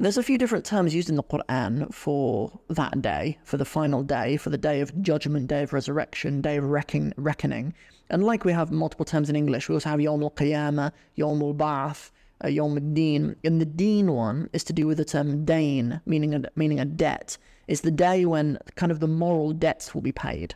There's 0.00 0.16
a 0.16 0.22
few 0.22 0.38
different 0.38 0.64
terms 0.64 0.94
used 0.94 1.10
in 1.10 1.16
the 1.16 1.24
Quran 1.24 1.92
for 1.92 2.60
that 2.68 3.02
day, 3.02 3.38
for 3.42 3.56
the 3.56 3.64
final 3.64 4.04
day, 4.04 4.36
for 4.36 4.48
the 4.48 4.56
day 4.56 4.80
of 4.80 5.02
judgment, 5.02 5.48
day 5.48 5.64
of 5.64 5.72
resurrection, 5.72 6.40
day 6.40 6.56
of 6.56 6.64
reckon- 6.64 7.14
reckoning. 7.16 7.74
And 8.08 8.22
like 8.22 8.44
we 8.44 8.52
have 8.52 8.70
multiple 8.70 9.04
terms 9.04 9.28
in 9.28 9.34
English, 9.34 9.68
we 9.68 9.74
also 9.74 9.88
have 9.88 9.98
Yawm 9.98 10.22
al 10.22 10.30
Qiyamah, 10.30 10.92
Yawm 11.18 11.42
al 11.42 11.52
Ba'ath, 11.52 12.10
uh, 12.44 12.48
Yom 12.48 12.94
Din. 12.94 13.34
And 13.42 13.60
the 13.60 13.66
Deen 13.66 14.12
one 14.12 14.48
is 14.52 14.62
to 14.64 14.72
do 14.72 14.86
with 14.86 14.98
the 14.98 15.04
term 15.04 15.44
Dain, 15.44 16.00
meaning 16.06 16.32
a, 16.32 16.42
meaning 16.54 16.78
a 16.78 16.84
debt. 16.84 17.36
It's 17.66 17.80
the 17.80 17.90
day 17.90 18.24
when 18.24 18.58
kind 18.76 18.92
of 18.92 19.00
the 19.00 19.08
moral 19.08 19.52
debts 19.52 19.96
will 19.96 20.02
be 20.02 20.12
paid, 20.12 20.54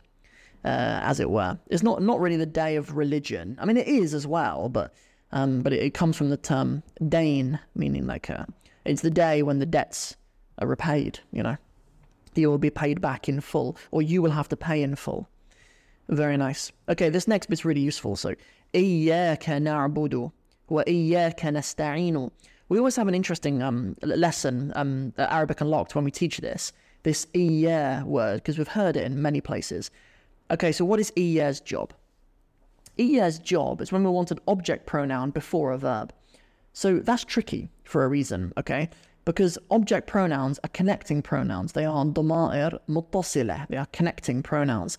uh, 0.65 1.01
as 1.03 1.19
it 1.19 1.31
were. 1.31 1.59
It's 1.69 1.83
not 1.83 2.01
not 2.01 2.21
really 2.21 2.37
the 2.37 2.47
day 2.47 2.77
of 2.77 2.97
religion. 2.97 3.59
I 3.61 3.65
mean, 3.65 3.77
it 3.77 3.89
is 3.89 4.15
as 4.15 4.25
well, 4.25 4.69
but 4.69 4.95
um, 5.33 5.63
but 5.63 5.73
it, 5.73 5.83
it, 5.83 5.95
comes 5.95 6.17
from 6.17 6.31
the 6.31 6.37
term 6.37 6.85
Dain, 7.09 7.59
meaning 7.75 8.07
like 8.07 8.31
uh, 8.31 8.45
it's 8.85 9.03
the 9.03 9.11
day 9.11 9.43
when 9.43 9.59
the 9.59 9.67
debts 9.67 10.17
are 10.59 10.67
repaid, 10.67 11.21
you 11.33 11.43
know. 11.43 11.57
You 12.35 12.51
will 12.51 12.59
be 12.59 12.71
paid 12.71 13.01
back 13.01 13.29
in 13.29 13.41
full, 13.41 13.77
or 13.91 14.03
you 14.03 14.23
will 14.23 14.31
have 14.31 14.49
to 14.49 14.57
pay 14.57 14.83
in 14.83 14.97
full. 14.97 15.29
Very 16.09 16.37
nice. 16.37 16.73
Okay, 16.89 17.09
this 17.09 17.29
next 17.29 17.47
bit's 17.49 17.65
really 17.65 17.81
useful. 17.81 18.17
So, 18.17 18.35
إِيَّاكَ 18.75 19.45
نَعْبُدُ 19.45 20.33
وَإِيَّاكَ 20.71 21.39
نَسْتَعِينُ 21.39 22.31
We 22.69 22.79
always 22.79 22.97
have 22.97 23.09
an 23.09 23.15
interesting 23.15 23.63
um, 23.63 23.97
lesson, 24.03 24.73
um, 24.75 25.13
Arabic 25.19 25.61
Unlocked, 25.61 25.95
when 25.95 26.05
we 26.05 26.11
teach 26.11 26.39
this. 26.39 26.73
This 27.03 27.27
إِيَّا 27.35 28.05
word, 28.05 28.37
because 28.37 28.59
we've 28.59 28.69
heard 28.69 28.97
it 28.97 29.05
in 29.05 29.21
many 29.21 29.41
places. 29.41 29.91
Okay, 30.51 30.73
so 30.73 30.85
what 30.85 31.01
is 31.01 31.13
إِيَّا's 31.17 31.61
job? 31.61 31.93
إِيَّa's 32.99 33.39
job 33.39 33.81
is 33.81 33.93
when 33.93 34.05
we 34.05 34.11
want 34.11 34.31
an 34.31 34.39
object 34.49 34.87
pronoun 34.87 35.31
before 35.31 35.73
a 35.73 35.79
verb. 35.79 36.13
So 36.73 36.99
that's 36.99 37.25
tricky 37.25 37.69
for 37.93 38.05
a 38.05 38.09
reason, 38.09 38.53
okay? 38.57 38.89
Because 39.25 39.57
object 39.71 40.09
pronouns 40.09 40.59
are 40.65 40.69
connecting 40.71 41.23
pronouns. 41.23 41.73
They 41.73 41.85
are 41.85 42.05
dama'ir 42.05 42.79
muttasila. 42.89 43.69
They 43.69 43.77
are 43.77 43.87
connecting 43.93 44.43
pronouns. 44.43 44.99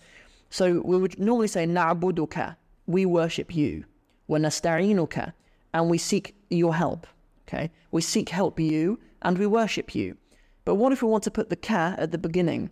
So 0.50 0.82
we 0.86 0.98
would 0.98 1.20
normally 1.20 1.48
say 1.48 1.66
na'buduka, 1.66 2.56
we 2.86 3.06
worship 3.06 3.54
you. 3.56 3.84
Wa 4.28 4.38
nasta'inuka, 4.38 5.34
and 5.74 5.90
we 5.90 5.98
seek 5.98 6.36
your 6.50 6.76
help. 6.76 7.08
Okay? 7.48 7.72
We 7.92 8.02
seek 8.02 8.30
help 8.30 8.60
you 8.60 9.00
and 9.24 9.38
we 9.38 9.48
worship 9.48 9.94
you. 9.96 10.16
But 10.64 10.76
what 10.76 10.94
if 10.94 11.02
we 11.02 11.10
want 11.10 11.24
to 11.26 11.32
put 11.32 11.50
the 11.50 11.58
ka 11.58 11.96
at 11.98 12.12
the 12.12 12.18
beginning? 12.18 12.70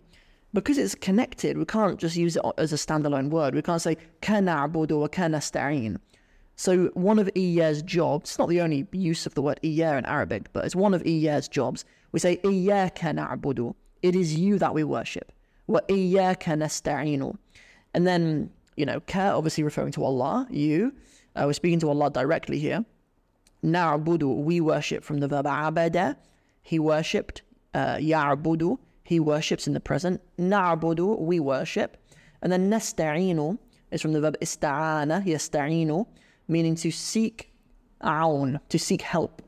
Because 0.54 0.78
it's 0.78 0.94
connected, 0.94 1.58
we 1.58 1.64
can't 1.64 1.98
just 1.98 2.16
use 2.16 2.36
it 2.36 2.42
as 2.56 2.72
a 2.72 2.76
standalone 2.76 3.30
word. 3.30 3.54
We 3.54 3.62
can't 3.62 3.82
say 3.82 3.96
ka 4.22 4.34
na'budu 4.34 4.96
or 4.98 5.08
ka 5.08 5.22
nasta'in. 5.22 5.98
So 6.62 6.90
one 6.94 7.18
of 7.18 7.28
Iya's 7.36 7.82
jobs, 7.82 8.30
it's 8.30 8.38
not 8.38 8.48
the 8.48 8.60
only 8.60 8.86
use 8.92 9.26
of 9.26 9.34
the 9.34 9.42
word 9.42 9.58
Iya 9.64 9.98
in 9.98 10.06
Arabic, 10.06 10.52
but 10.52 10.64
it's 10.64 10.76
one 10.76 10.94
of 10.94 11.02
Iya's 11.04 11.48
jobs. 11.48 11.84
We 12.12 12.20
say 12.20 12.36
Iyaka 12.36 13.12
na'budu. 13.18 13.74
It 14.00 14.14
is 14.14 14.36
you 14.36 14.60
that 14.60 14.72
we 14.72 14.84
worship. 14.84 15.32
Wa 15.66 15.80
Iyaka 15.88 16.54
nasta'inu. 16.56 17.36
And 17.94 18.06
then, 18.06 18.48
you 18.76 18.86
know, 18.86 19.00
ka 19.00 19.36
obviously 19.36 19.64
referring 19.64 19.90
to 19.94 20.04
Allah, 20.04 20.46
you. 20.50 20.92
Uh, 21.34 21.42
we're 21.46 21.52
speaking 21.54 21.80
to 21.80 21.88
Allah 21.88 22.12
directly 22.12 22.60
here. 22.60 22.84
Na'budu, 23.64 24.44
we 24.44 24.60
worship 24.60 25.02
from 25.02 25.18
the 25.18 25.26
verb 25.26 25.46
abada. 25.46 26.14
He 26.62 26.78
worshipped. 26.78 27.42
Uh, 27.74 27.96
ya'budu, 27.96 28.78
he 29.02 29.18
worships 29.18 29.66
in 29.66 29.72
the 29.72 29.80
present. 29.80 30.20
Na'budu, 30.38 31.18
we 31.18 31.40
worship. 31.40 31.96
And 32.40 32.52
then 32.52 32.70
nasta'inu 32.70 33.58
is 33.90 34.00
from 34.00 34.12
the 34.12 34.20
verb 34.20 34.36
ista'ana, 34.40 35.26
yasta'inu, 35.26 36.06
meaning 36.48 36.74
to 36.76 36.90
seek 36.90 37.52
aun, 38.00 38.60
to 38.68 38.78
seek 38.78 39.02
help. 39.02 39.42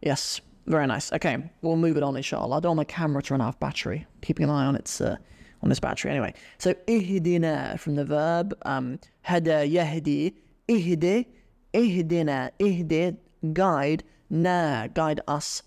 Yes, 0.00 0.40
very 0.66 0.86
nice. 0.86 1.12
Okay, 1.12 1.50
we'll 1.62 1.76
move 1.76 1.96
it 1.96 2.02
on 2.02 2.16
inshallah. 2.16 2.56
I 2.56 2.60
don't 2.60 2.76
want 2.76 2.88
my 2.88 2.92
camera 2.94 3.22
to 3.22 3.34
run 3.34 3.40
out 3.40 3.48
of 3.48 3.60
battery. 3.60 4.06
Keeping 4.20 4.44
an 4.44 4.50
eye 4.50 4.64
on 4.64 4.76
its 4.76 5.00
uh, 5.00 5.16
on 5.62 5.68
this 5.68 5.80
battery. 5.80 6.10
Anyway, 6.10 6.34
so 6.58 6.74
ihdina 6.86 7.78
from 7.78 7.94
the 7.94 8.04
verb 8.04 8.54
um, 8.62 8.98
hada 9.26 9.70
yahdi, 9.70 10.34
ihdi, 10.68 11.26
ihdina, 11.74 12.50
ihdi, 12.58 13.16
guide, 13.52 14.04
na, 14.30 14.86
guide 14.88 15.20
us. 15.28 15.62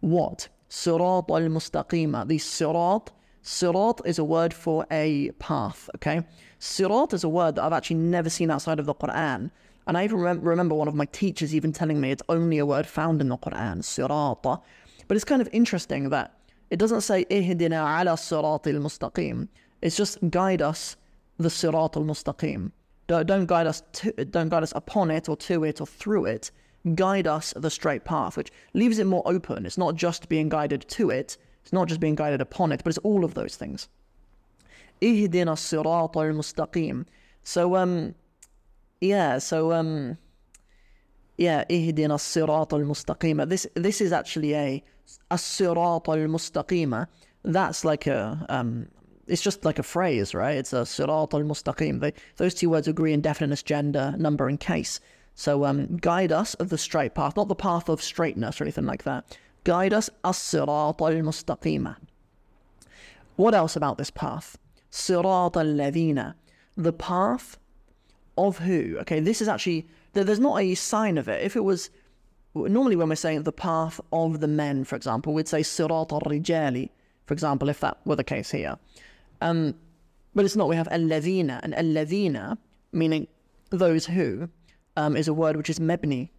What? 0.00 0.48
Sirat 0.68 1.30
al 1.30 1.48
mustaqima. 1.48 2.26
The 2.26 2.38
sirat, 2.38 3.08
sirat 3.42 4.00
is 4.04 4.18
a 4.18 4.24
word 4.24 4.52
for 4.52 4.86
a 4.90 5.30
path, 5.38 5.88
okay? 5.96 6.22
Sirat 6.60 7.14
is 7.14 7.24
a 7.24 7.28
word 7.28 7.56
that 7.56 7.64
I've 7.64 7.72
actually 7.72 7.96
never 7.96 8.30
seen 8.30 8.50
outside 8.50 8.78
of 8.78 8.86
the 8.86 8.94
Quran. 8.94 9.50
And 9.86 9.96
I 9.96 10.04
even 10.04 10.18
rem- 10.18 10.40
remember 10.40 10.74
one 10.74 10.88
of 10.88 10.94
my 10.94 11.06
teachers 11.06 11.54
even 11.54 11.72
telling 11.72 12.00
me 12.00 12.10
it's 12.10 12.22
only 12.28 12.58
a 12.58 12.66
word 12.66 12.86
found 12.86 13.20
in 13.20 13.28
the 13.28 13.38
Quran, 13.38 13.78
sirata. 13.82 14.60
But 15.06 15.16
it's 15.16 15.24
kind 15.24 15.40
of 15.40 15.48
interesting 15.52 16.10
that 16.10 16.36
it 16.70 16.78
doesn't 16.78 17.02
say 17.02 17.24
ihdina 17.26 18.00
ala 18.00 18.16
sirat 18.16 18.66
al 18.66 18.80
mustaqim. 18.80 19.48
It's 19.82 19.96
just 19.96 20.18
guide 20.30 20.62
us 20.62 20.96
the 21.38 21.48
sirat 21.48 21.96
al 21.96 22.02
mustaqim. 22.02 22.72
Don't 23.06 23.46
guide 23.46 23.68
us 23.68 23.84
to, 23.92 24.12
don't 24.24 24.48
guide 24.48 24.64
us 24.64 24.72
upon 24.74 25.12
it 25.12 25.28
or 25.28 25.36
to 25.36 25.62
it 25.62 25.80
or 25.80 25.86
through 25.86 26.24
it. 26.24 26.50
Guide 26.96 27.28
us 27.28 27.54
the 27.56 27.70
straight 27.70 28.04
path, 28.04 28.36
which 28.36 28.50
leaves 28.74 28.98
it 28.98 29.06
more 29.06 29.22
open. 29.26 29.64
It's 29.64 29.78
not 29.78 29.94
just 29.94 30.28
being 30.28 30.48
guided 30.48 30.88
to 30.88 31.10
it. 31.10 31.36
It's 31.62 31.72
not 31.72 31.86
just 31.86 32.00
being 32.00 32.16
guided 32.16 32.40
upon 32.40 32.72
it, 32.72 32.82
but 32.82 32.90
it's 32.90 32.98
all 32.98 33.24
of 33.24 33.34
those 33.34 33.54
things. 33.54 33.88
Ihdina 35.00 35.54
sirat 35.56 36.16
al 36.16 36.32
mustaqim. 36.32 37.06
So 37.44 37.76
um, 37.76 38.16
yeah. 39.00 39.38
So 39.38 39.72
um, 39.72 40.18
yeah. 41.36 41.64
This 41.68 43.66
this 43.74 44.00
is 44.00 44.12
actually 44.12 44.54
a 44.54 44.84
as-sirat 45.30 46.08
al-mustaqima, 46.08 47.06
that's 47.44 47.84
like 47.84 48.06
a, 48.06 48.44
um, 48.48 48.88
it's 49.26 49.42
just 49.42 49.64
like 49.64 49.78
a 49.78 49.82
phrase, 49.82 50.34
right? 50.34 50.56
It's 50.56 50.72
a 50.72 50.84
sirat 50.84 51.34
al-mustaqim. 51.34 52.12
those 52.36 52.54
two 52.54 52.70
words 52.70 52.88
agree 52.88 53.12
in 53.12 53.20
definiteness, 53.20 53.62
gender, 53.62 54.14
number, 54.18 54.48
and 54.48 54.58
case. 54.58 55.00
So 55.34 55.64
um, 55.64 55.96
guide 55.98 56.32
us 56.32 56.54
of 56.54 56.70
the 56.70 56.78
straight 56.78 57.14
path, 57.14 57.36
not 57.36 57.48
the 57.48 57.54
path 57.54 57.88
of 57.88 58.02
straightness 58.02 58.60
or 58.60 58.64
anything 58.64 58.86
like 58.86 59.04
that. 59.04 59.36
Guide 59.64 59.92
us 59.92 60.08
as-sirat 60.24 61.00
al-mustaqima. 61.00 61.96
What 63.36 63.54
else 63.54 63.76
about 63.76 63.98
this 63.98 64.10
path? 64.10 64.56
Sirat 64.90 65.56
al-ladina. 65.56 66.34
The 66.76 66.92
path 66.92 67.58
of 68.36 68.58
who? 68.58 68.96
Okay, 69.00 69.20
this 69.20 69.40
is 69.40 69.48
actually, 69.48 69.86
there's 70.12 70.40
not 70.40 70.60
a 70.60 70.74
sign 70.74 71.18
of 71.18 71.28
it. 71.28 71.42
If 71.42 71.56
it 71.56 71.64
was 71.64 71.90
normally 72.54 72.96
when 72.96 73.08
we're 73.08 73.16
saying 73.16 73.42
the 73.42 73.52
path 73.52 74.00
of 74.12 74.40
the 74.40 74.48
men, 74.48 74.84
for 74.84 74.96
example, 74.96 75.34
we'd 75.34 75.48
say 75.48 75.60
sirat 75.60 76.12
al-rijali, 76.12 76.90
for 77.26 77.34
example, 77.34 77.68
if 77.68 77.80
that 77.80 77.98
were 78.04 78.16
the 78.16 78.24
case 78.24 78.50
here. 78.50 78.78
Um, 79.40 79.74
but 80.34 80.44
it's 80.44 80.56
not. 80.56 80.68
We 80.68 80.76
have 80.76 80.88
al-ladina, 80.88 81.60
and 81.62 81.74
al-ladina, 81.74 82.58
meaning 82.92 83.26
those 83.70 84.06
who, 84.06 84.48
um, 84.96 85.16
is 85.16 85.28
a 85.28 85.34
word 85.34 85.56
which 85.56 85.70
is 85.70 85.78
mebni. 85.78 86.30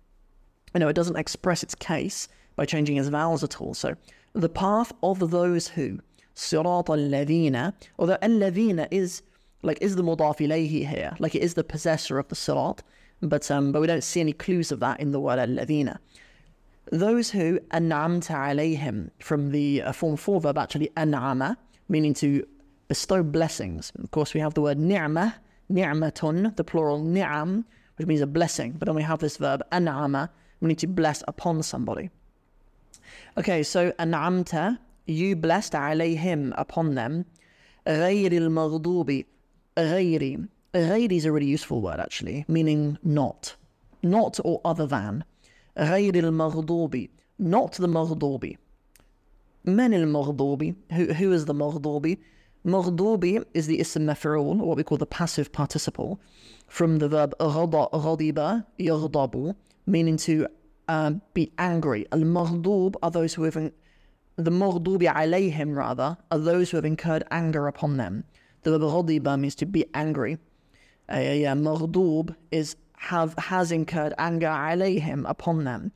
You 0.73 0.79
know, 0.79 0.87
it 0.87 0.93
doesn't 0.93 1.17
express 1.17 1.63
its 1.63 1.75
case 1.75 2.27
by 2.55 2.65
changing 2.65 2.97
its 2.97 3.09
vowels 3.09 3.43
at 3.43 3.59
all. 3.61 3.73
So 3.73 3.95
the 4.33 4.49
path 4.49 4.91
of 5.03 5.31
those 5.31 5.67
who, 5.67 5.99
sirat 6.35 6.89
al-ladina, 6.89 7.73
although 7.99 8.17
al-ladina 8.21 8.87
is 8.91 9.23
like 9.62 9.78
is 9.80 9.96
the 9.96 10.02
mudaf 10.02 10.38
ilayhi 10.38 10.86
here, 10.86 11.16
like 11.18 11.34
it 11.34 11.42
is 11.42 11.54
the 11.54 11.64
possessor 11.64 12.18
of 12.18 12.28
the 12.28 12.34
sirat, 12.34 12.80
but 13.20 13.50
um, 13.50 13.72
but 13.72 13.80
we 13.80 13.86
don't 13.86 14.04
see 14.04 14.20
any 14.20 14.32
clues 14.32 14.72
of 14.72 14.80
that 14.80 15.00
in 15.00 15.12
the 15.12 15.20
word 15.20 15.38
al-ladina. 15.38 15.98
Those 16.90 17.30
who 17.30 17.60
an'amta 17.70 18.34
alayhim, 18.34 19.10
from 19.20 19.52
the 19.52 19.82
uh, 19.82 19.92
form 19.92 20.16
4 20.16 20.40
verb 20.40 20.58
actually 20.58 20.90
an'ama, 20.96 21.56
meaning 21.88 22.12
to 22.14 22.46
bestow 22.88 23.22
blessings. 23.22 23.92
Of 24.02 24.10
course, 24.10 24.34
we 24.34 24.40
have 24.40 24.54
the 24.54 24.62
word 24.62 24.78
ni'mah, 24.78 25.36
ni'matun, 25.70 26.56
the 26.56 26.64
plural 26.64 27.02
ni'am, 27.02 27.64
which 27.96 28.08
means 28.08 28.20
a 28.20 28.26
blessing. 28.26 28.72
But 28.72 28.86
then 28.86 28.96
we 28.96 29.02
have 29.02 29.20
this 29.20 29.36
verb 29.36 29.62
an'ama, 29.70 30.30
meaning 30.60 30.76
to 30.76 30.86
bless 30.88 31.22
upon 31.28 31.62
somebody. 31.62 32.10
Okay, 33.38 33.62
so 33.62 33.92
an'amta, 33.92 34.78
you 35.06 35.36
blessed 35.36 35.72
alayhim 35.72 36.52
upon 36.56 36.94
them, 36.94 37.24
غير 37.86 38.32
المغضوب 38.32 39.24
غير 39.78 40.46
غير 40.74 41.12
is 41.12 41.24
a 41.24 41.32
really 41.32 41.46
useful 41.46 41.80
word 41.80 42.00
actually, 42.00 42.44
meaning 42.48 42.98
not. 43.02 43.56
Not 44.02 44.40
or 44.44 44.60
other 44.64 44.86
than. 44.86 45.24
غير 45.78 46.14
المغضوب 46.14 47.08
not 47.38 47.72
the 47.72 47.88
مغضوب 47.88 48.56
من 49.64 49.94
المغضوب 49.94 50.74
who, 50.92 51.12
who 51.12 51.32
is 51.32 51.46
the 51.46 51.54
مغضوب 51.54 52.16
مغضوب 52.64 53.44
is 53.54 53.66
the 53.66 53.80
ism 53.80 54.06
maf'ul, 54.06 54.60
or 54.60 54.68
what 54.68 54.76
we 54.76 54.84
call 54.84 54.98
the 54.98 55.06
passive 55.06 55.50
participle, 55.52 56.20
from 56.68 56.98
the 56.98 57.08
verb 57.08 57.34
غضب 57.40 58.64
يغضب, 58.78 59.54
meaning 59.86 60.16
to 60.16 60.46
uh, 60.88 61.12
be 61.34 61.52
angry. 61.58 62.06
Al-maghdub 62.12 62.94
are 63.02 63.10
those 63.10 63.34
who 63.34 63.42
have, 63.44 63.54
the 64.36 64.50
maghdubi 64.50 65.12
alayhim 65.12 65.74
rather, 65.76 66.16
are 66.30 66.38
those 66.38 66.70
who 66.70 66.76
have 66.76 66.84
incurred 66.84 67.24
anger 67.30 67.66
upon 67.66 67.96
them. 67.96 68.24
The 68.67 68.79
Ghadiba 68.79 69.39
means 69.39 69.55
to 69.55 69.65
be 69.65 69.85
angry. 69.93 70.39
A 71.07 71.43
maghdub 71.43 72.35
is 72.51 72.75
have 72.97 73.33
has 73.37 73.71
incurred 73.71 74.13
anger 74.17 74.47
alayhim 74.47 75.23
upon 75.25 75.63
them. 75.63 75.93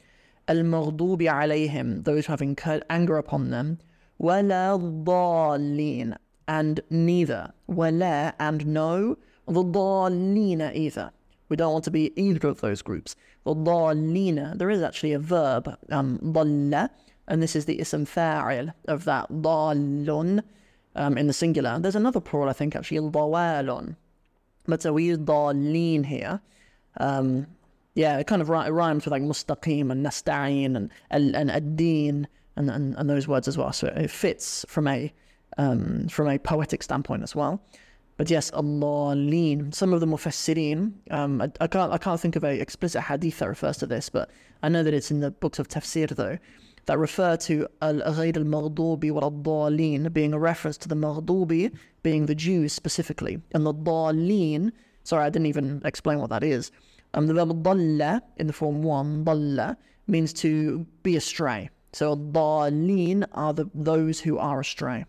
Al 0.48 0.56
maghdubi 0.56 1.24
alayhim, 1.24 2.06
those 2.06 2.28
who 2.28 2.32
have 2.32 2.42
incurred 2.42 2.86
anger 2.90 3.18
upon 3.18 3.50
them. 3.50 3.80
Wala 4.20 4.80
dhalin, 4.80 6.16
and 6.48 6.80
neither. 6.90 7.52
Wala 7.68 8.34
and 8.40 8.66
no. 8.66 9.18
The 9.48 9.64
dhalina 9.66 10.74
either. 10.74 11.12
We 11.50 11.58
don't 11.58 11.74
want 11.74 11.84
to 11.84 11.92
be 11.92 12.14
either 12.16 12.48
of 12.48 12.62
those 12.62 12.82
groups. 12.82 13.18
The 13.44 13.54
dhalina, 13.54 14.58
there 14.58 14.70
is 14.70 14.82
actually 14.82 15.12
a 15.12 15.20
verb, 15.20 15.78
um, 15.90 16.20
dhalla, 16.20 16.90
and 17.28 17.44
this 17.44 17.54
is 17.54 17.66
the 17.66 17.82
ism 17.82 18.06
fa'il 18.06 18.74
of 18.88 19.04
that 19.04 19.30
dhalun 19.30 20.44
um, 20.96 21.18
in 21.18 21.28
the 21.28 21.34
singular. 21.34 21.80
There's 21.80 21.96
another 21.96 22.20
plural, 22.20 22.50
I 22.50 22.54
think, 22.54 22.76
actually. 22.76 23.00
But 24.68 24.86
uh, 24.86 24.94
we 24.94 25.06
use 25.06 25.18
dalin 25.18 26.06
here. 26.06 26.42
Um, 26.98 27.48
yeah, 27.94 28.18
it 28.18 28.28
kind 28.28 28.42
of 28.42 28.50
rhymes 28.50 29.06
with 29.06 29.12
like 29.12 29.22
mustaqim 29.22 29.92
and 29.92 30.06
nasta'in 30.06 30.76
and 30.76 30.90
and 31.10 31.52
ad-din 31.52 32.28
and, 32.56 32.70
and, 32.70 32.96
and 32.96 33.10
those 33.10 33.28
words 33.28 33.48
as 33.48 33.58
well. 33.58 33.74
So 33.74 33.88
it 33.88 34.10
fits 34.10 34.66
from 34.68 34.88
a 34.88 35.12
um, 35.58 36.08
from 36.08 36.30
a 36.30 36.38
poetic 36.38 36.84
standpoint 36.84 37.24
as 37.24 37.36
well. 37.36 37.62
But 38.18 38.30
yes, 38.30 38.52
Allah 38.52 39.16
lean. 39.16 39.72
Some 39.72 39.94
of 39.94 40.00
the 40.00 40.06
mufassirin, 40.06 40.94
um, 41.10 41.42
I, 41.42 41.52
I, 41.60 41.68
can't 41.68 41.92
I 41.92 41.98
can't 41.98 42.20
think 42.20 42.36
of 42.36 42.44
a 42.44 42.60
explicit 42.60 43.02
hadith 43.02 43.40
that 43.40 43.50
refers 43.50 43.78
to 43.78 43.88
this, 43.88 44.10
but 44.10 44.30
I 44.62 44.70
know 44.70 44.84
that 44.84 44.94
it's 44.94 45.12
in 45.12 45.22
the 45.22 45.32
books 45.32 45.60
of 45.60 45.68
tafsir 45.68 46.08
though 46.10 46.38
that 46.86 46.98
refer 46.98 47.38
to 47.38 47.68
al-ghayr 47.82 48.36
al-maghdubi 48.38 49.12
wa 49.12 49.22
al 49.22 50.10
being 50.10 50.34
a 50.34 50.40
reference 50.40 50.78
to 50.78 50.88
the 50.88 50.96
maghdubi 50.96 51.74
being 52.04 52.26
the 52.26 52.36
Jews 52.36 52.74
specifically. 52.74 53.42
And 53.54 53.66
the 53.66 53.74
dalin, 53.74 54.72
sorry, 55.04 55.26
I 55.26 55.30
didn't 55.30 55.48
even 55.48 55.82
explain 55.86 56.20
what 56.20 56.30
that 56.30 56.44
is. 56.44 56.72
Um, 57.14 57.28
the 57.28 57.34
verb 57.34 57.64
dalla 57.64 58.22
in 58.38 58.48
the 58.48 58.54
form 58.54 58.84
one, 58.84 59.24
dalla, 59.24 59.78
means 60.08 60.34
to 60.34 60.86
be 61.04 61.16
astray. 61.16 61.70
So 61.94 62.16
dalin 62.16 63.26
are 63.34 63.54
the, 63.54 63.70
those 63.76 64.20
who 64.20 64.38
are 64.38 64.60
astray. 64.60 65.06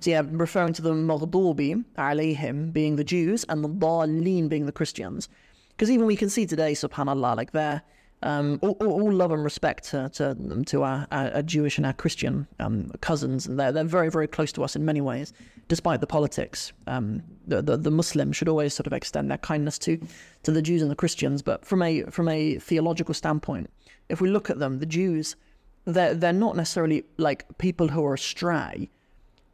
So 0.00 0.10
yeah, 0.10 0.22
referring 0.28 0.72
to 0.74 0.82
the 0.82 0.92
maghdubi 0.92 1.84
alayhim 1.96 2.72
being 2.72 2.96
the 2.96 3.04
Jews 3.04 3.44
and 3.48 3.64
the 3.64 3.68
dalin 3.68 4.48
being 4.48 4.66
the 4.66 4.72
Christians. 4.72 5.28
Because 5.70 5.90
even 5.90 6.06
we 6.06 6.16
can 6.16 6.28
see 6.28 6.44
today, 6.46 6.72
subhanAllah, 6.72 7.36
like 7.36 7.52
they're 7.52 7.82
um, 8.22 8.58
all, 8.62 8.76
all, 8.80 9.12
love 9.12 9.32
and 9.32 9.42
respect 9.42 9.84
to 9.90 10.08
to, 10.14 10.62
to 10.66 10.82
our, 10.82 11.06
our, 11.10 11.42
Jewish 11.42 11.76
and 11.76 11.86
our 11.86 11.92
Christian 11.92 12.46
um, 12.60 12.90
cousins, 13.00 13.46
and 13.46 13.58
they're 13.58 13.72
they're 13.72 13.84
very 13.84 14.10
very 14.10 14.28
close 14.28 14.52
to 14.52 14.64
us 14.64 14.76
in 14.76 14.84
many 14.84 15.00
ways, 15.00 15.32
despite 15.68 16.00
the 16.00 16.06
politics. 16.06 16.72
Um, 16.86 17.22
the, 17.46 17.62
the 17.62 17.76
the 17.76 17.90
Muslim 17.90 18.32
should 18.32 18.48
always 18.48 18.74
sort 18.74 18.86
of 18.86 18.92
extend 18.92 19.30
their 19.30 19.38
kindness 19.38 19.78
to 19.80 19.98
to 20.44 20.50
the 20.50 20.62
Jews 20.62 20.82
and 20.82 20.90
the 20.90 20.96
Christians, 20.96 21.42
but 21.42 21.64
from 21.64 21.82
a 21.82 22.02
from 22.04 22.28
a 22.28 22.58
theological 22.58 23.14
standpoint, 23.14 23.70
if 24.08 24.20
we 24.20 24.28
look 24.28 24.50
at 24.50 24.58
them, 24.58 24.78
the 24.78 24.86
Jews, 24.86 25.36
they're 25.84 26.14
they're 26.14 26.32
not 26.32 26.56
necessarily 26.56 27.04
like 27.16 27.46
people 27.58 27.88
who 27.88 28.04
are 28.04 28.14
astray, 28.14 28.88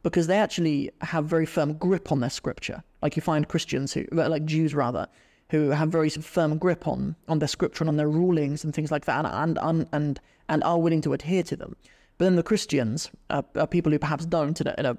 because 0.03 0.27
they 0.27 0.37
actually 0.37 0.91
have 1.01 1.25
very 1.25 1.45
firm 1.45 1.73
grip 1.73 2.11
on 2.11 2.19
their 2.19 2.29
scripture. 2.29 2.83
Like 3.01 3.15
you 3.15 3.21
find 3.21 3.47
Christians 3.47 3.93
who, 3.93 4.05
like 4.11 4.45
Jews 4.45 4.75
rather, 4.75 5.07
who 5.49 5.69
have 5.69 5.89
very 5.89 6.09
firm 6.09 6.57
grip 6.57 6.87
on 6.87 7.15
on 7.27 7.39
their 7.39 7.47
scripture 7.47 7.83
and 7.83 7.89
on 7.89 7.97
their 7.97 8.09
rulings 8.09 8.63
and 8.63 8.73
things 8.73 8.91
like 8.91 9.05
that, 9.05 9.25
and 9.25 9.57
and 9.61 9.87
and 9.91 10.19
and 10.47 10.63
are 10.63 10.79
willing 10.79 11.01
to 11.01 11.13
adhere 11.13 11.43
to 11.43 11.55
them. 11.55 11.75
But 12.17 12.25
then 12.25 12.35
the 12.35 12.43
Christians 12.43 13.09
are, 13.29 13.45
are 13.55 13.67
people 13.67 13.91
who 13.91 13.99
perhaps 13.99 14.25
don't. 14.25 14.59
In 14.59 14.67
a, 14.67 14.75
in 14.77 14.85
a, 14.85 14.97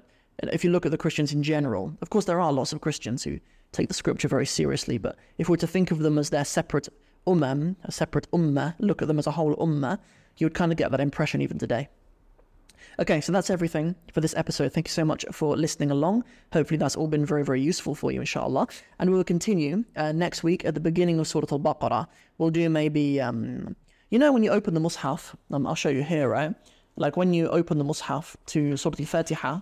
if 0.51 0.63
you 0.63 0.71
look 0.71 0.85
at 0.85 0.91
the 0.91 0.97
Christians 0.97 1.33
in 1.33 1.43
general, 1.43 1.95
of 2.01 2.09
course 2.09 2.25
there 2.25 2.39
are 2.39 2.51
lots 2.51 2.73
of 2.73 2.81
Christians 2.81 3.23
who 3.23 3.39
take 3.71 3.87
the 3.87 3.93
scripture 3.93 4.27
very 4.27 4.45
seriously. 4.45 4.97
But 4.97 5.17
if 5.37 5.47
we 5.47 5.53
were 5.53 5.57
to 5.57 5.67
think 5.67 5.91
of 5.91 5.99
them 5.99 6.17
as 6.17 6.31
their 6.31 6.45
separate 6.45 6.89
ummah, 7.27 7.75
a 7.83 7.91
separate 7.91 8.29
ummah, 8.31 8.75
look 8.79 9.01
at 9.01 9.07
them 9.07 9.19
as 9.19 9.27
a 9.27 9.31
whole 9.31 9.55
ummah, 9.57 9.99
you 10.37 10.45
would 10.45 10.55
kind 10.55 10.71
of 10.71 10.77
get 10.77 10.91
that 10.91 10.99
impression 10.99 11.41
even 11.41 11.57
today. 11.57 11.89
Okay, 12.99 13.21
so 13.21 13.31
that's 13.31 13.49
everything 13.49 13.95
for 14.13 14.21
this 14.21 14.35
episode. 14.35 14.73
Thank 14.73 14.87
you 14.87 14.91
so 14.91 15.05
much 15.05 15.25
for 15.31 15.55
listening 15.55 15.91
along. 15.91 16.23
Hopefully, 16.53 16.77
that's 16.77 16.95
all 16.95 17.07
been 17.07 17.25
very, 17.25 17.43
very 17.43 17.61
useful 17.61 17.95
for 17.95 18.11
you, 18.11 18.19
inshallah. 18.19 18.67
And 18.99 19.09
we 19.09 19.17
will 19.17 19.23
continue 19.23 19.85
uh, 19.95 20.11
next 20.11 20.43
week 20.43 20.65
at 20.65 20.73
the 20.73 20.79
beginning 20.79 21.19
of 21.19 21.27
Surah 21.27 21.47
Al 21.51 21.59
Baqarah. 21.59 22.07
We'll 22.37 22.49
do 22.49 22.69
maybe, 22.69 23.21
um, 23.21 23.75
you 24.09 24.19
know, 24.19 24.31
when 24.31 24.43
you 24.43 24.51
open 24.51 24.73
the 24.73 24.81
Mus'haf, 24.81 25.33
um, 25.51 25.65
I'll 25.65 25.75
show 25.75 25.89
you 25.89 26.03
here, 26.03 26.29
right? 26.29 26.53
Like 26.95 27.17
when 27.17 27.33
you 27.33 27.49
open 27.49 27.77
the 27.77 27.85
Mus'haf 27.85 28.35
to 28.47 28.77
Surah 28.77 28.95
Al 28.99 29.05
Fatiha, 29.05 29.59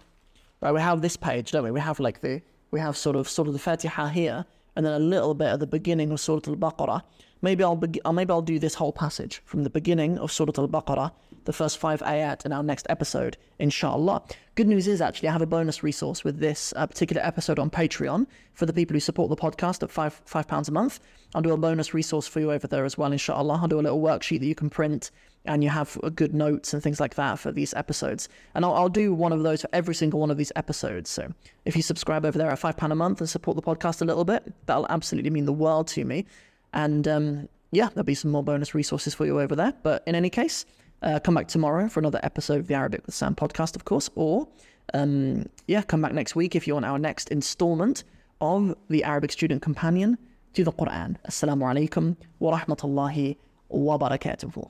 right? 0.61 0.71
We 0.71 0.81
have 0.81 1.01
this 1.01 1.15
page, 1.15 1.51
don't 1.51 1.63
we? 1.63 1.71
We 1.71 1.79
have 1.79 1.99
like 1.99 2.21
the, 2.21 2.41
we 2.71 2.79
have 2.79 2.97
sort 2.97 3.15
of 3.15 3.29
Surah 3.29 3.51
Al 3.51 3.57
Fatiha 3.57 4.07
here, 4.07 4.45
and 4.75 4.85
then 4.85 4.93
a 4.93 4.99
little 4.99 5.33
bit 5.33 5.47
at 5.47 5.59
the 5.59 5.67
beginning 5.67 6.11
of 6.11 6.19
Surah 6.19 6.41
Al 6.47 6.55
Baqarah. 6.55 7.03
Maybe 7.41 7.63
I'll, 7.63 7.75
be- 7.75 8.01
uh, 8.03 8.11
maybe 8.11 8.31
I'll 8.31 8.41
do 8.41 8.59
this 8.59 8.75
whole 8.75 8.91
passage 8.91 9.41
from 9.45 9.63
the 9.63 9.69
beginning 9.69 10.17
of 10.17 10.31
Surah 10.31 10.53
Al 10.57 10.67
Baqarah 10.67 11.11
the 11.49 11.53
first 11.53 11.79
five 11.79 11.99
ayat 12.01 12.45
in 12.45 12.51
our 12.51 12.61
next 12.61 12.85
episode, 12.89 13.35
inshallah. 13.57 14.21
Good 14.53 14.67
news 14.67 14.87
is 14.87 15.01
actually 15.01 15.29
I 15.29 15.31
have 15.31 15.41
a 15.41 15.47
bonus 15.47 15.81
resource 15.81 16.23
with 16.23 16.37
this 16.39 16.73
uh, 16.75 16.85
particular 16.85 17.25
episode 17.25 17.57
on 17.57 17.71
Patreon 17.71 18.27
for 18.53 18.67
the 18.67 18.73
people 18.73 18.93
who 18.93 18.99
support 18.99 19.29
the 19.29 19.35
podcast 19.35 19.81
at 19.81 19.89
five 19.89 20.21
five 20.25 20.47
pounds 20.47 20.69
a 20.69 20.71
month. 20.71 20.99
I'll 21.33 21.41
do 21.41 21.51
a 21.51 21.57
bonus 21.57 21.93
resource 21.93 22.27
for 22.27 22.39
you 22.39 22.51
over 22.51 22.67
there 22.67 22.85
as 22.85 22.99
well, 22.99 23.11
inshallah. 23.11 23.59
I'll 23.61 23.67
do 23.67 23.79
a 23.79 23.81
little 23.81 24.01
worksheet 24.01 24.41
that 24.41 24.45
you 24.45 24.53
can 24.53 24.69
print 24.69 25.11
and 25.45 25.63
you 25.63 25.69
have 25.69 25.97
good 26.13 26.35
notes 26.35 26.73
and 26.73 26.83
things 26.83 26.99
like 26.99 27.15
that 27.15 27.39
for 27.39 27.51
these 27.51 27.73
episodes. 27.73 28.29
And 28.53 28.65
I'll, 28.65 28.73
I'll 28.73 28.89
do 28.89 29.13
one 29.13 29.31
of 29.31 29.41
those 29.41 29.61
for 29.61 29.69
every 29.71 29.95
single 29.95 30.19
one 30.19 30.29
of 30.29 30.37
these 30.37 30.51
episodes. 30.55 31.09
So 31.09 31.33
if 31.65 31.75
you 31.75 31.81
subscribe 31.81 32.25
over 32.25 32.37
there 32.37 32.51
at 32.51 32.59
five 32.59 32.77
pound 32.77 32.91
a 32.91 32.95
month 32.95 33.21
and 33.21 33.29
support 33.29 33.55
the 33.55 33.63
podcast 33.63 34.01
a 34.01 34.05
little 34.05 34.25
bit, 34.25 34.53
that'll 34.65 34.87
absolutely 34.89 35.29
mean 35.31 35.45
the 35.45 35.53
world 35.53 35.87
to 35.89 36.03
me. 36.03 36.25
And 36.73 37.07
um, 37.07 37.49
yeah, 37.71 37.89
there'll 37.89 38.03
be 38.03 38.15
some 38.15 38.31
more 38.31 38.43
bonus 38.43 38.73
resources 38.73 39.13
for 39.13 39.25
you 39.25 39.39
over 39.39 39.55
there. 39.55 39.73
But 39.83 40.03
in 40.07 40.15
any 40.15 40.29
case, 40.29 40.65
uh, 41.01 41.19
come 41.19 41.35
back 41.35 41.47
tomorrow 41.47 41.87
for 41.89 41.99
another 41.99 42.19
episode 42.23 42.59
of 42.59 42.67
the 42.67 42.73
Arabic 42.73 43.05
with 43.05 43.15
Sam 43.15 43.35
podcast, 43.35 43.75
of 43.75 43.85
course. 43.85 44.09
Or, 44.15 44.47
um, 44.93 45.45
yeah, 45.67 45.81
come 45.81 46.01
back 46.01 46.13
next 46.13 46.35
week 46.35 46.55
if 46.55 46.67
you 46.67 46.73
want 46.73 46.85
our 46.85 46.99
next 46.99 47.29
installment 47.29 48.03
of 48.41 48.75
the 48.89 49.03
Arabic 49.03 49.31
Student 49.31 49.61
Companion 49.61 50.17
to 50.53 50.63
the 50.63 50.71
Quran. 50.71 51.15
Assalamu 51.27 51.63
alaikum 51.63 52.15
wa 52.39 52.59
rahmatullahi 52.59 53.37
wa 53.69 53.97
barakatuhu. 53.97 54.69